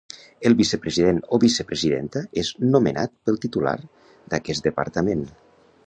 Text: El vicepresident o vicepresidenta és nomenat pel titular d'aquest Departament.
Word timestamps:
El 0.49 0.53
vicepresident 0.61 1.19
o 1.37 1.39
vicepresidenta 1.43 2.23
és 2.45 2.49
nomenat 2.77 3.15
pel 3.29 3.39
titular 3.47 3.79
d'aquest 4.33 4.71
Departament. 4.73 5.25